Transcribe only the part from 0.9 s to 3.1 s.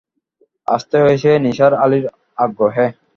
হয়েছে নিসার আলির আগ্রহে।